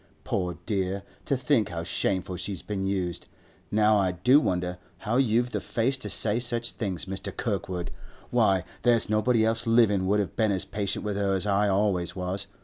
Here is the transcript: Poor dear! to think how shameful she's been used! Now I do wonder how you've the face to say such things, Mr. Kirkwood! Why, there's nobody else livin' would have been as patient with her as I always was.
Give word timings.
Poor 0.23 0.57
dear! 0.65 1.03
to 1.25 1.37
think 1.37 1.69
how 1.69 1.83
shameful 1.83 2.35
she's 2.35 2.63
been 2.63 2.87
used! 2.87 3.27
Now 3.69 3.99
I 3.99 4.13
do 4.13 4.39
wonder 4.39 4.79
how 4.97 5.17
you've 5.17 5.51
the 5.51 5.59
face 5.61 5.95
to 5.99 6.09
say 6.09 6.39
such 6.39 6.71
things, 6.71 7.05
Mr. 7.05 7.31
Kirkwood! 7.37 7.91
Why, 8.31 8.63
there's 8.81 9.11
nobody 9.11 9.45
else 9.45 9.67
livin' 9.67 10.07
would 10.07 10.19
have 10.19 10.35
been 10.35 10.51
as 10.51 10.65
patient 10.65 11.05
with 11.05 11.17
her 11.17 11.33
as 11.35 11.45
I 11.45 11.69
always 11.69 12.15
was. 12.15 12.47